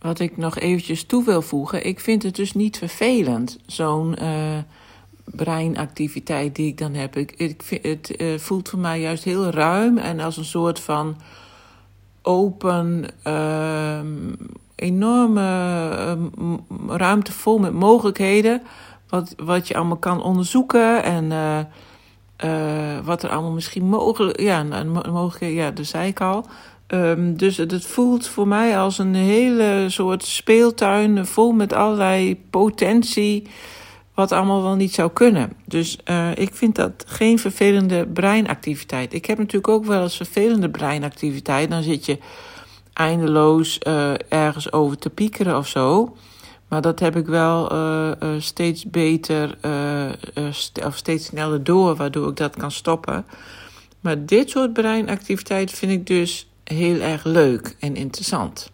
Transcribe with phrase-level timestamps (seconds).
[0.00, 4.28] wat ik nog eventjes toe wil voegen, ik vind het dus niet vervelend, zo'n uh,
[5.24, 7.16] breinactiviteit die ik dan heb.
[7.16, 11.16] Ik, vind, het uh, voelt voor mij juist heel ruim en als een soort van
[12.22, 14.00] open, uh,
[14.74, 16.56] enorme ehm,
[16.88, 18.62] ruimte vol met mogelijkheden.
[19.08, 21.24] Wat, wat je allemaal kan onderzoeken en
[22.44, 24.62] uh, wat er allemaal misschien mogelijk, ja,
[25.10, 26.46] mogelijk, ja, dat zei ik al.
[26.94, 33.46] Um, dus het, voelt voor mij als een hele soort speeltuin vol met allerlei potentie,
[34.14, 35.52] wat allemaal wel niet zou kunnen.
[35.64, 39.12] Dus uh, ik vind dat geen vervelende breinactiviteit.
[39.12, 41.70] Ik heb natuurlijk ook wel eens vervelende breinactiviteit.
[41.70, 42.18] Dan zit je
[42.92, 46.16] eindeloos uh, ergens over te piekeren of zo.
[46.68, 49.58] Maar dat heb ik wel uh, steeds beter
[50.50, 53.26] st of steeds sneller door, waardoor ik dat kan stoppen.
[54.00, 58.70] Maar dit soort breinactiviteit vind ik dus heel erg leuk en interessant.